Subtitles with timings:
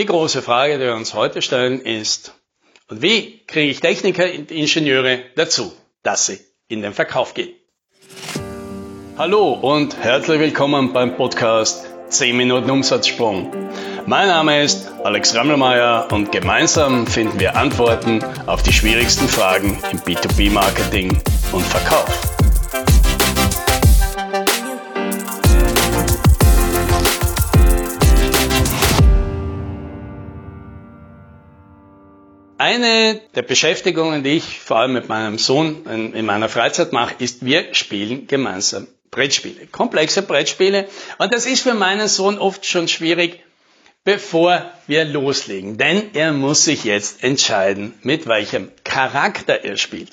[0.00, 2.32] Die große Frage, die wir uns heute stellen, ist,
[2.88, 7.50] und wie kriege ich Techniker und Ingenieure dazu, dass sie in den Verkauf gehen?
[9.18, 13.52] Hallo und herzlich willkommen beim Podcast 10 Minuten Umsatzsprung.
[14.06, 19.98] Mein Name ist Alex Rammelmeier und gemeinsam finden wir Antworten auf die schwierigsten Fragen im
[19.98, 21.10] B2B-Marketing
[21.52, 22.29] und Verkauf.
[32.60, 37.14] Eine der Beschäftigungen, die ich vor allem mit meinem Sohn in, in meiner Freizeit mache,
[37.18, 40.86] ist, wir spielen gemeinsam Brettspiele, komplexe Brettspiele.
[41.16, 43.42] Und das ist für meinen Sohn oft schon schwierig,
[44.04, 45.78] bevor wir loslegen.
[45.78, 50.10] Denn er muss sich jetzt entscheiden, mit welchem Charakter er spielt.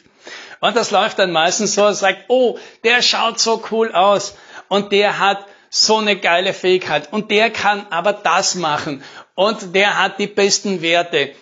[0.61, 4.37] Und das läuft dann meistens so, er sagt, oh, der schaut so cool aus
[4.69, 9.03] und der hat so eine geile Fähigkeit und der kann aber das machen
[9.35, 11.33] und der hat die besten Werte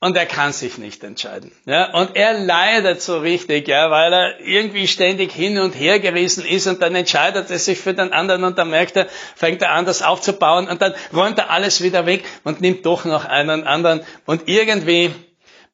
[0.00, 1.52] und er kann sich nicht entscheiden.
[1.66, 6.44] Ja, und er leidet so richtig, ja, weil er irgendwie ständig hin und her gerissen
[6.44, 9.72] ist und dann entscheidet er sich für den anderen und dann merkt er, fängt er
[9.72, 13.64] an, das aufzubauen und dann räumt er alles wieder weg und nimmt doch noch einen
[13.64, 15.10] anderen und irgendwie,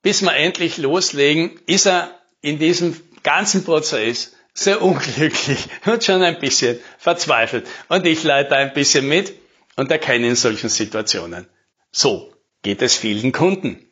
[0.02, 2.10] bis wir endlich loslegen, ist er
[2.42, 7.68] in diesem ganzen Prozess sehr unglücklich und schon ein bisschen verzweifelt.
[7.88, 9.34] Und ich leite ein bisschen mit
[9.76, 11.46] und erkenne in solchen Situationen.
[11.92, 13.85] So geht es vielen Kunden.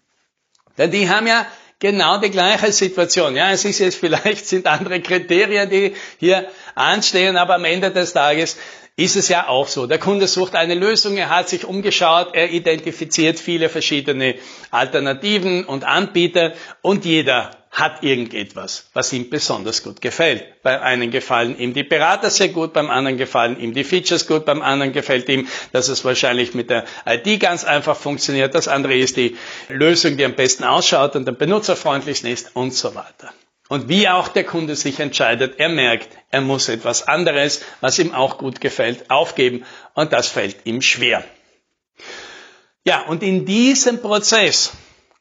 [0.79, 1.47] Denn die haben ja
[1.79, 3.37] genau die gleiche Situation.
[3.37, 8.13] Ja, es ist jetzt vielleicht sind andere Kriterien, die hier anstehen, aber am Ende des
[8.13, 8.57] Tages
[8.97, 9.87] ist es ja auch so.
[9.87, 14.37] Der Kunde sucht eine Lösung, er hat sich umgeschaut, er identifiziert viele verschiedene
[14.71, 20.63] Alternativen und Anbieter und jeder hat irgendetwas, was ihm besonders gut gefällt.
[20.63, 24.45] Bei einem gefallen ihm die Berater sehr gut, beim anderen gefallen ihm die Features gut,
[24.45, 28.55] beim anderen gefällt ihm, dass es wahrscheinlich mit der ID ganz einfach funktioniert.
[28.55, 29.37] Das andere ist die
[29.69, 33.35] Lösung, die am besten ausschaut und am benutzerfreundlichsten ist und so weiter.
[33.69, 38.15] Und wie auch der Kunde sich entscheidet, er merkt, er muss etwas anderes, was ihm
[38.15, 41.25] auch gut gefällt, aufgeben und das fällt ihm schwer.
[42.85, 44.73] Ja, und in diesem Prozess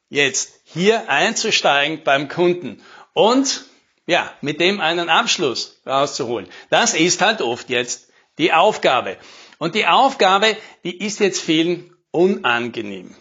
[0.09, 2.81] jetzt hier einzusteigen beim Kunden
[3.13, 3.65] und
[4.05, 9.17] ja, mit dem einen Abschluss rauszuholen, das ist halt oft jetzt die Aufgabe.
[9.59, 13.15] Und die Aufgabe, die ist jetzt vielen unangenehm.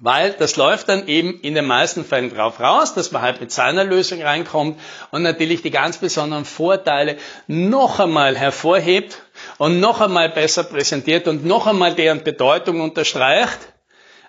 [0.00, 3.50] Weil das läuft dann eben in den meisten Fällen drauf raus, dass man halt mit
[3.50, 4.78] seiner Lösung reinkommt
[5.10, 9.22] und natürlich die ganz besonderen Vorteile noch einmal hervorhebt
[9.58, 13.58] und noch einmal besser präsentiert und noch einmal deren Bedeutung unterstreicht,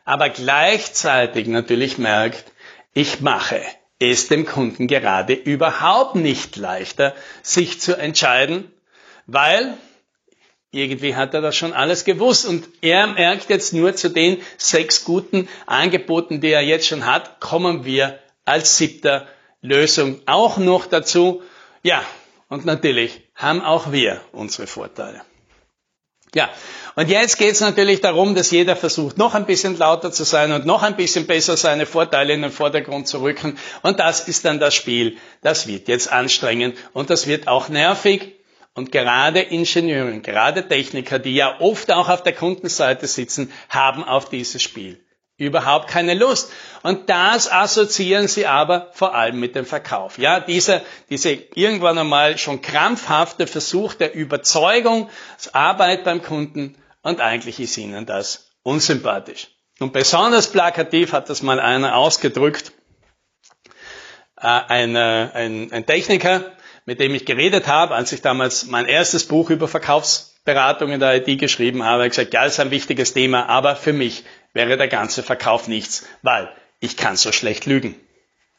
[0.09, 2.51] aber gleichzeitig natürlich merkt,
[2.95, 3.61] ich mache
[3.99, 8.71] es dem Kunden gerade überhaupt nicht leichter, sich zu entscheiden,
[9.27, 9.77] weil
[10.71, 15.05] irgendwie hat er das schon alles gewusst und er merkt jetzt nur zu den sechs
[15.05, 19.27] guten Angeboten, die er jetzt schon hat, kommen wir als siebter
[19.61, 21.43] Lösung auch noch dazu.
[21.83, 22.01] Ja,
[22.47, 25.21] und natürlich haben auch wir unsere Vorteile.
[26.35, 26.49] Ja,
[26.95, 30.51] und jetzt geht es natürlich darum, dass jeder versucht, noch ein bisschen lauter zu sein
[30.51, 33.57] und noch ein bisschen besser seine Vorteile in den Vordergrund zu rücken.
[33.81, 35.17] Und das ist dann das Spiel.
[35.41, 38.35] Das wird jetzt anstrengend und das wird auch nervig.
[38.75, 44.29] Und gerade Ingenieure, gerade Techniker, die ja oft auch auf der Kundenseite sitzen, haben auf
[44.29, 44.99] dieses Spiel
[45.39, 46.51] überhaupt keine Lust.
[46.83, 50.17] Und das assoziieren sie aber vor allem mit dem Verkauf.
[50.17, 55.09] Ja, dieser, diese irgendwann einmal schon krampfhafte Versuch der Überzeugung,
[55.53, 59.47] Arbeit beim Kunden und eigentlich ist ihnen das unsympathisch.
[59.79, 62.73] Und besonders plakativ hat das mal einer ausgedrückt,
[64.37, 66.51] äh, ein, ein, ein Techniker,
[66.85, 69.67] mit dem ich geredet habe, als ich damals mein erstes Buch über
[70.49, 74.23] Verkaufsberatung in der IT geschrieben habe, gesagt, ja, ist ein wichtiges Thema, aber für mich
[74.53, 76.49] wäre der ganze Verkauf nichts, weil
[76.79, 77.95] ich kann so schlecht lügen.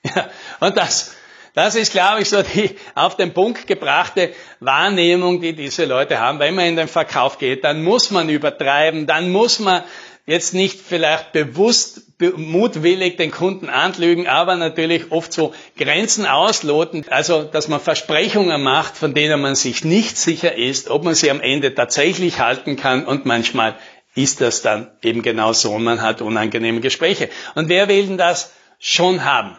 [0.02, 0.30] Ja,
[0.60, 1.14] und das,
[1.52, 6.38] das ist, glaube ich, so die auf den Punkt gebrachte Wahrnehmung, die diese Leute haben.
[6.38, 9.82] Wenn man in den Verkauf geht, dann muss man übertreiben, dann muss man
[10.24, 12.00] jetzt nicht vielleicht bewusst,
[12.36, 18.96] mutwillig den Kunden anlügen, aber natürlich oft so Grenzen ausloten, also dass man Versprechungen macht,
[18.96, 23.06] von denen man sich nicht sicher ist, ob man sie am Ende tatsächlich halten kann
[23.06, 23.76] und manchmal
[24.14, 27.30] ist das dann eben genau so und man hat unangenehme Gespräche.
[27.54, 29.56] Und wer will denn das schon haben?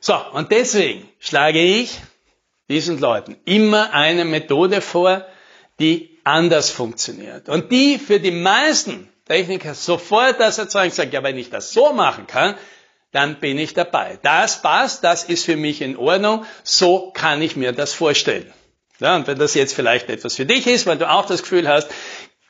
[0.00, 2.00] So, und deswegen schlage ich
[2.70, 5.26] diesen Leuten immer eine Methode vor,
[5.78, 11.38] die anders funktioniert und die für die meisten Techniker sofort das erzeugen, sagt, ja, wenn
[11.38, 12.56] ich das so machen kann,
[13.12, 14.18] dann bin ich dabei.
[14.22, 18.52] Das passt, das ist für mich in Ordnung, so kann ich mir das vorstellen.
[18.98, 21.68] Ja, und wenn das jetzt vielleicht etwas für dich ist, weil du auch das Gefühl
[21.68, 21.88] hast,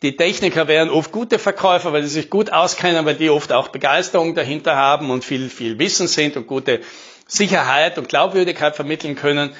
[0.02, 3.68] Die Techniker wären oft gute Verkäufer, weil sie sich gut auskennen, weil die oft auch
[3.68, 6.80] Begeisterung dahinter haben und viel, viel Wissen sind und gute
[7.26, 9.54] Sicherheit und Glaubwürdigkeit vermitteln können.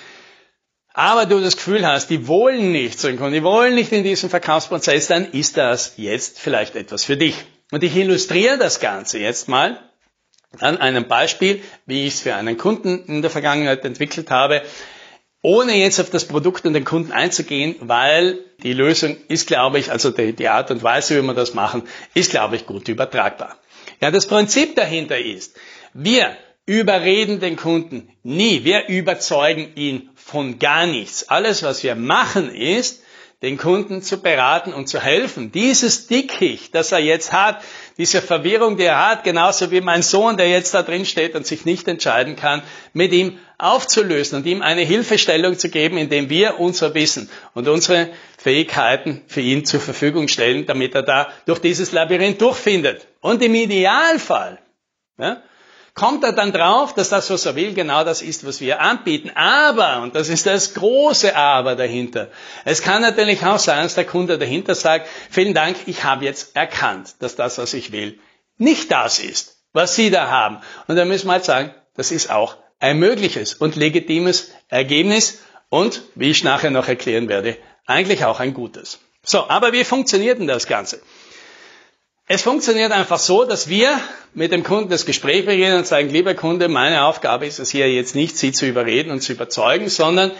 [0.92, 4.02] Aber du das Gefühl hast, die wollen nicht zu den Kunden, die wollen nicht in
[4.02, 7.36] diesem Verkaufsprozess, dann ist das jetzt vielleicht etwas für dich.
[7.70, 9.78] Und ich illustriere das Ganze jetzt mal
[10.58, 14.62] an einem Beispiel, wie ich es für einen Kunden in der Vergangenheit entwickelt habe,
[15.42, 19.90] ohne jetzt auf das Produkt und den Kunden einzugehen, weil die Lösung ist, glaube ich,
[19.90, 21.84] also die, die Art und Weise, wie wir das machen,
[22.14, 23.56] ist, glaube ich, gut übertragbar.
[24.00, 25.56] Ja, das Prinzip dahinter ist,
[25.94, 26.36] wir
[26.70, 31.28] überreden den Kunden nie, wir überzeugen ihn von gar nichts.
[31.28, 33.02] Alles, was wir machen, ist,
[33.42, 35.50] den Kunden zu beraten und zu helfen.
[35.50, 37.60] Dieses Dickicht, das er jetzt hat,
[37.98, 41.44] diese Verwirrung, die er hat, genauso wie mein Sohn, der jetzt da drin steht und
[41.44, 42.62] sich nicht entscheiden kann,
[42.92, 48.10] mit ihm aufzulösen und ihm eine Hilfestellung zu geben, indem wir unser Wissen und unsere
[48.38, 53.08] Fähigkeiten für ihn zur Verfügung stellen, damit er da durch dieses Labyrinth durchfindet.
[53.20, 54.60] Und im Idealfall
[55.18, 55.42] ja,
[55.94, 59.30] kommt er dann drauf, dass das, was er will, genau das ist, was wir anbieten.
[59.34, 62.28] Aber, und das ist das große Aber dahinter,
[62.64, 66.56] es kann natürlich auch sein, dass der Kunde dahinter sagt, vielen Dank, ich habe jetzt
[66.56, 68.18] erkannt, dass das, was ich will,
[68.58, 70.58] nicht das ist, was Sie da haben.
[70.86, 76.02] Und da müssen wir halt sagen, das ist auch ein mögliches und legitimes Ergebnis und,
[76.14, 78.98] wie ich nachher noch erklären werde, eigentlich auch ein gutes.
[79.22, 81.00] So, aber wie funktioniert denn das Ganze?
[82.32, 83.98] Es funktioniert einfach so, dass wir
[84.34, 87.92] mit dem Kunden das Gespräch beginnen und sagen, lieber Kunde, meine Aufgabe ist es hier
[87.92, 90.30] jetzt nicht, Sie zu überreden und zu überzeugen, sondern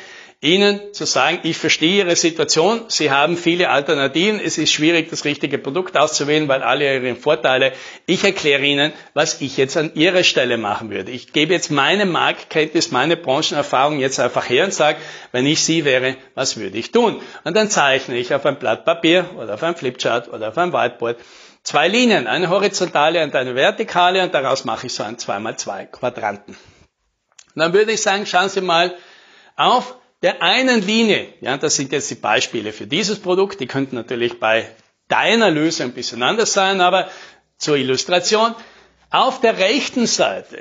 [0.40, 5.24] Ihnen zu sagen, ich verstehe Ihre Situation, Sie haben viele Alternativen, es ist schwierig, das
[5.24, 7.72] richtige Produkt auszuwählen, weil alle Ihre Vorteile.
[8.06, 11.10] Ich erkläre Ihnen, was ich jetzt an Ihrer Stelle machen würde.
[11.10, 14.98] Ich gebe jetzt meine Marktkenntnis, meine Branchenerfahrung jetzt einfach her und sage,
[15.32, 17.20] wenn ich Sie wäre, was würde ich tun?
[17.42, 20.72] Und dann zeichne ich auf ein Blatt Papier oder auf ein Flipchart oder auf ein
[20.72, 21.16] Whiteboard
[21.62, 26.56] zwei Linien, eine horizontale und eine vertikale und daraus mache ich so ein 2x2 Quadranten.
[27.54, 28.94] Und dann würde ich sagen, schauen Sie mal
[29.56, 33.96] auf der einen Linie, ja, das sind jetzt die Beispiele für dieses Produkt, die könnten
[33.96, 34.68] natürlich bei
[35.08, 37.08] deiner Lösung ein bisschen anders sein, aber
[37.56, 38.54] zur Illustration,
[39.10, 40.58] auf der rechten Seite,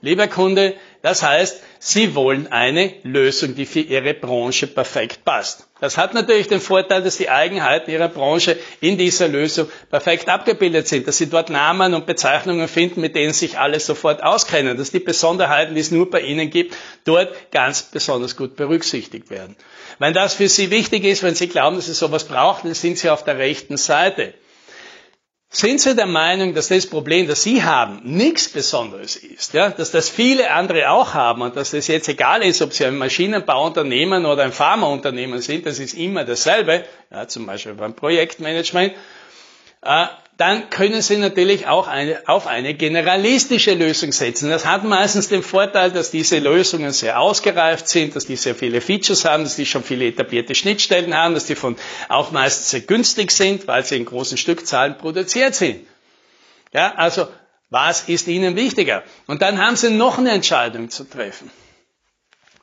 [0.00, 5.66] lieber Kunde, das heißt, Sie wollen eine Lösung, die für Ihre Branche perfekt passt.
[5.80, 10.86] Das hat natürlich den Vorteil, dass die Eigenheiten Ihrer Branche in dieser Lösung perfekt abgebildet
[10.86, 14.92] sind, dass Sie dort Namen und Bezeichnungen finden, mit denen sich alle sofort auskennen, dass
[14.92, 19.56] die Besonderheiten, die es nur bei Ihnen gibt, dort ganz besonders gut berücksichtigt werden.
[19.98, 22.96] Wenn das für Sie wichtig ist, wenn Sie glauben, dass Sie sowas brauchen, dann sind
[22.96, 24.34] Sie auf der rechten Seite.
[25.54, 29.52] Sind Sie der Meinung, dass das Problem, das Sie haben, nichts Besonderes ist?
[29.52, 29.68] Ja?
[29.68, 32.96] Dass das viele andere auch haben und dass das jetzt egal ist, ob Sie ein
[32.96, 38.94] Maschinenbauunternehmen oder ein Pharmaunternehmen sind, das ist immer dasselbe, ja, zum Beispiel beim Projektmanagement.
[39.82, 40.06] Äh,
[40.38, 44.48] dann können Sie natürlich auch eine, auf eine generalistische Lösung setzen.
[44.48, 48.80] Das hat meistens den Vorteil, dass diese Lösungen sehr ausgereift sind, dass die sehr viele
[48.80, 51.76] Features haben, dass die schon viele etablierte Schnittstellen haben, dass die von
[52.08, 55.86] auch meistens sehr günstig sind, weil sie in großen Stückzahlen produziert sind.
[56.72, 57.28] Ja, also
[57.68, 59.02] was ist Ihnen wichtiger?
[59.26, 61.50] Und dann haben Sie noch eine Entscheidung zu treffen.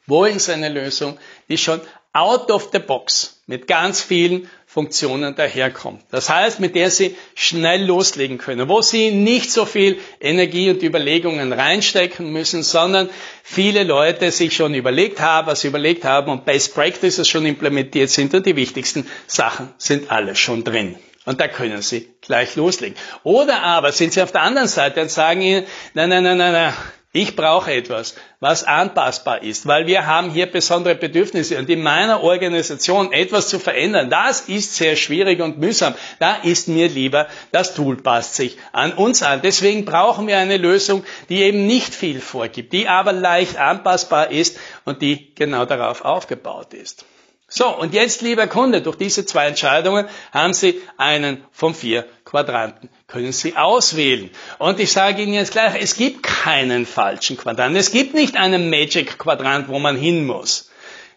[0.06, 1.18] Wollen Sie eine Lösung,
[1.48, 1.82] die schon
[2.14, 6.04] out of the box mit ganz vielen Funktionen daherkommt.
[6.12, 10.84] Das heißt, mit der Sie schnell loslegen können, wo Sie nicht so viel Energie und
[10.84, 13.10] Überlegungen reinstecken müssen, sondern
[13.42, 18.12] viele Leute sich schon überlegt haben, was sie überlegt haben und Best Practices schon implementiert
[18.12, 20.96] sind und die wichtigsten Sachen sind alle schon drin.
[21.26, 22.96] Und da können Sie gleich loslegen.
[23.24, 26.54] Oder aber sind Sie auf der anderen Seite und sagen Ihnen, nein, nein, nein, nein,
[26.54, 26.74] nein,
[27.12, 32.22] ich brauche etwas, was anpassbar ist, weil wir haben hier besondere Bedürfnisse und in meiner
[32.22, 35.96] Organisation etwas zu verändern, das ist sehr schwierig und mühsam.
[36.20, 39.42] Da ist mir lieber, das Tool passt sich an uns an.
[39.42, 44.60] Deswegen brauchen wir eine Lösung, die eben nicht viel vorgibt, die aber leicht anpassbar ist
[44.86, 47.06] und die genau darauf aufgebaut ist.
[47.52, 52.90] So, und jetzt, lieber Kunde, durch diese zwei Entscheidungen haben Sie einen von vier Quadranten.
[53.08, 54.30] Können Sie auswählen.
[54.60, 57.76] Und ich sage Ihnen jetzt gleich, es gibt keinen falschen Quadranten.
[57.76, 60.70] Es gibt nicht einen Magic Quadrant, wo man hin muss.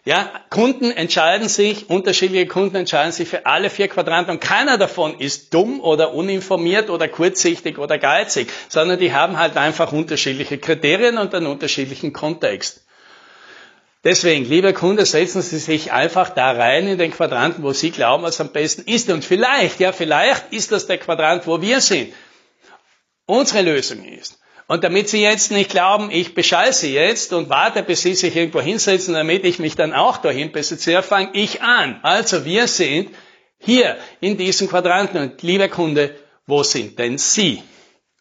[0.05, 5.17] Ja, Kunden entscheiden sich, unterschiedliche Kunden entscheiden sich für alle vier Quadranten und keiner davon
[5.17, 11.17] ist dumm oder uninformiert oder kurzsichtig oder geizig, sondern die haben halt einfach unterschiedliche Kriterien
[11.17, 12.82] und einen unterschiedlichen Kontext.
[14.03, 18.23] Deswegen, lieber Kunde, setzen Sie sich einfach da rein in den Quadranten, wo Sie glauben,
[18.23, 19.09] was am besten ist.
[19.09, 22.13] Und vielleicht, ja, vielleicht ist das der Quadrant, wo wir sind.
[23.25, 24.39] Unsere Lösung ist.
[24.67, 28.59] Und damit Sie jetzt nicht glauben, ich bescheiße jetzt und warte, bis Sie sich irgendwo
[28.59, 31.99] hinsetzen, damit ich mich dann auch dahin positioniere, fange ich an.
[32.03, 33.09] Also wir sind
[33.57, 35.21] hier in diesem Quadranten.
[35.21, 37.63] Und lieber Kunde, wo sind denn Sie?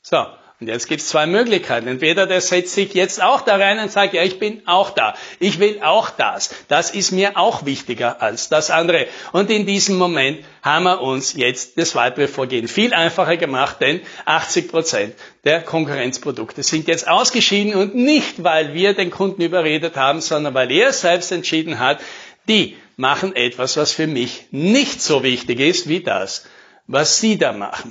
[0.01, 0.27] So,
[0.63, 1.89] und jetzt gibt es zwei Möglichkeiten.
[1.89, 5.15] Entweder der setzt sich jetzt auch da rein und sagt, ja, ich bin auch da.
[5.41, 6.55] Ich will auch das.
[6.69, 9.09] Das ist mir auch wichtiger als das andere.
[9.33, 14.03] Und in diesem Moment haben wir uns jetzt das weitere Vorgehen viel einfacher gemacht, denn
[14.25, 20.21] 80 Prozent der Konkurrenzprodukte sind jetzt ausgeschieden und nicht, weil wir den Kunden überredet haben,
[20.21, 21.99] sondern weil er selbst entschieden hat,
[22.49, 26.47] die machen etwas, was für mich nicht so wichtig ist wie das,
[26.87, 27.91] was sie da machen.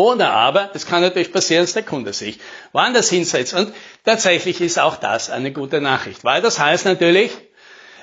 [0.00, 2.38] Oder aber, das kann natürlich passieren, dass der Kunde sich
[2.72, 3.52] woanders hinsetzt.
[3.52, 3.70] Und
[4.02, 6.24] tatsächlich ist auch das eine gute Nachricht.
[6.24, 7.30] Weil das heißt natürlich,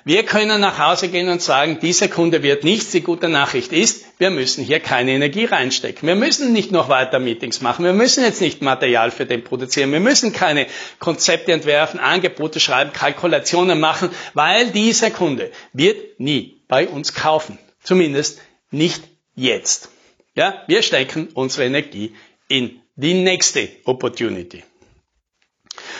[0.05, 2.91] wir können nach Hause gehen und sagen, dieser Kunde wird nichts.
[2.91, 6.07] Die gute Nachricht ist, wir müssen hier keine Energie reinstecken.
[6.07, 7.83] Wir müssen nicht noch weiter Meetings machen.
[7.83, 9.91] Wir müssen jetzt nicht Material für den produzieren.
[9.91, 10.67] Wir müssen keine
[10.99, 17.57] Konzepte entwerfen, Angebote schreiben, Kalkulationen machen, weil dieser Kunde wird nie bei uns kaufen.
[17.81, 18.39] Zumindest
[18.69, 19.01] nicht
[19.33, 19.89] jetzt.
[20.37, 22.13] Ja, wir stecken unsere Energie
[22.47, 24.63] in die nächste Opportunity.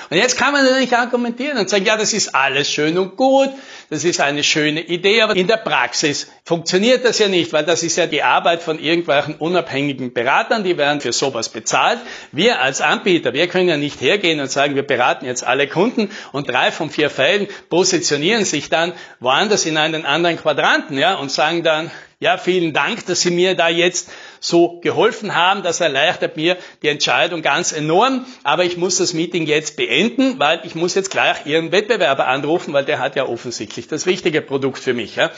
[0.10, 3.50] Und jetzt kann man natürlich argumentieren und sagen, ja, das ist alles schön und gut,
[3.90, 7.82] das ist eine schöne Idee, aber in der Praxis funktioniert das ja nicht, weil das
[7.84, 12.00] ist ja die Arbeit von irgendwelchen unabhängigen Beratern, die werden für sowas bezahlt.
[12.32, 16.10] Wir als Anbieter, wir können ja nicht hergehen und sagen, wir beraten jetzt alle Kunden
[16.32, 21.32] und drei von vier Fällen positionieren sich dann woanders in einen anderen Quadranten, ja, und
[21.32, 24.10] sagen dann, ja, vielen Dank, dass Sie mir da jetzt
[24.40, 25.62] so geholfen haben.
[25.62, 28.26] Das erleichtert mir die Entscheidung ganz enorm.
[28.44, 32.74] Aber ich muss das Meeting jetzt beenden, weil ich muss jetzt gleich Ihren Wettbewerber anrufen,
[32.74, 35.16] weil der hat ja offensichtlich das richtige Produkt für mich.
[35.16, 35.32] Ja.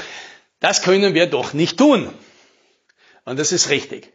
[0.61, 2.13] Das können wir doch nicht tun.
[3.25, 4.13] Und das ist richtig.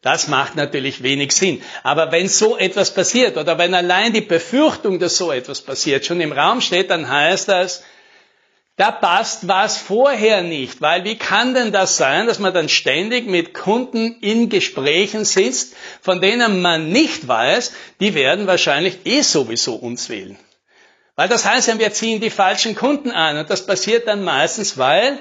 [0.00, 1.60] Das macht natürlich wenig Sinn.
[1.82, 6.20] Aber wenn so etwas passiert oder wenn allein die Befürchtung, dass so etwas passiert, schon
[6.20, 7.82] im Raum steht, dann heißt das,
[8.78, 13.26] da passt was vorher nicht, weil wie kann denn das sein, dass man dann ständig
[13.26, 19.74] mit Kunden in Gesprächen sitzt, von denen man nicht weiß, die werden wahrscheinlich eh sowieso
[19.74, 20.38] uns wählen.
[21.16, 24.78] Weil das heißt ja, wir ziehen die falschen Kunden an und das passiert dann meistens,
[24.78, 25.18] weil,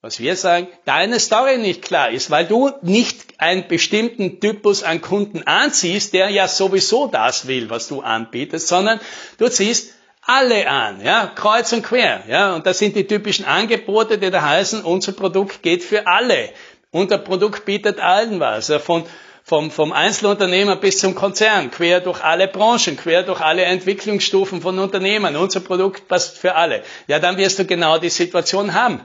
[0.00, 5.00] was wir sagen, deine Story nicht klar ist, weil du nicht einen bestimmten Typus an
[5.00, 8.98] Kunden anziehst, der ja sowieso das will, was du anbietest, sondern
[9.38, 9.94] du ziehst
[10.30, 14.42] alle an, ja, kreuz und quer, ja, und das sind die typischen Angebote, die da
[14.42, 16.50] heißen, unser Produkt geht für alle.
[16.92, 19.04] Unser Produkt bietet allen was, ja, von,
[19.42, 24.78] vom, vom Einzelunternehmer bis zum Konzern, quer durch alle Branchen, quer durch alle Entwicklungsstufen von
[24.78, 25.34] Unternehmen.
[25.34, 26.84] Unser Produkt passt für alle.
[27.08, 29.00] Ja, dann wirst du genau die Situation haben.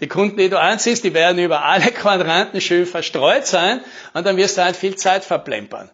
[0.00, 3.80] Die Kunden, die du anziehst, die werden über alle Quadranten schön verstreut sein
[4.12, 5.90] und dann wirst du halt viel Zeit verplempern.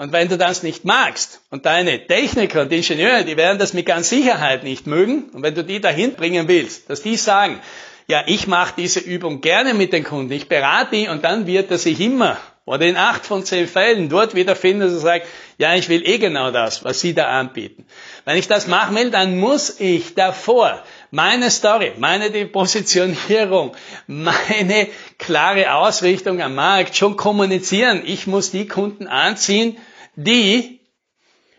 [0.00, 3.84] Und wenn du das nicht magst und deine Techniker und Ingenieure, die werden das mit
[3.84, 7.60] ganz Sicherheit nicht mögen, und wenn du die dahin bringen willst, dass die sagen,
[8.06, 11.70] ja, ich mache diese Übung gerne mit den Kunden, ich berate die und dann wird
[11.70, 15.26] er sich immer oder in acht von zehn Fällen dort wiederfinden, dass er sagt,
[15.58, 17.84] ja, ich will eh genau das, was Sie da anbieten.
[18.24, 23.72] Wenn ich das machen will, dann muss ich davor meine Story, meine Positionierung,
[24.06, 24.88] meine
[25.18, 28.02] klare Ausrichtung am Markt schon kommunizieren.
[28.06, 29.76] Ich muss die Kunden anziehen,
[30.24, 30.80] die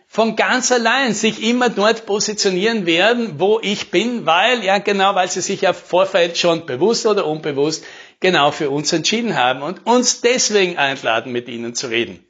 [0.07, 5.29] von ganz allein sich immer dort positionieren werden, wo ich bin, weil, ja genau, weil
[5.29, 7.85] sie sich ja Vorfeld schon bewusst oder unbewusst
[8.19, 12.25] genau für uns entschieden haben und uns deswegen einladen, mit ihnen zu reden.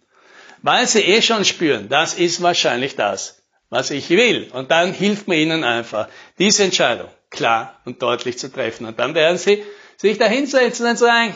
[0.62, 4.50] Weil sie eh schon spüren, das ist wahrscheinlich das, was ich will.
[4.54, 6.08] Und dann hilft mir ihnen einfach,
[6.38, 8.86] diese Entscheidung klar und deutlich zu treffen.
[8.86, 9.64] Und dann werden sie
[9.98, 11.36] sich da hinsetzen und sagen,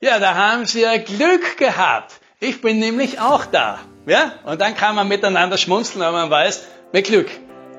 [0.00, 2.20] ja, da haben sie ja Glück gehabt.
[2.38, 3.80] Ich bin nämlich auch da.
[4.06, 4.32] Ja?
[4.44, 7.30] Und dann kann man miteinander schmunzeln, aber man weiß, mit Glück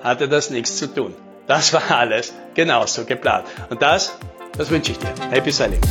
[0.04, 1.16] hatte das nichts zu tun.
[1.48, 3.46] Das war alles genauso geplant.
[3.70, 4.18] Und das,
[4.58, 5.14] das wünsche ich dir.
[5.32, 5.82] Happy Selling.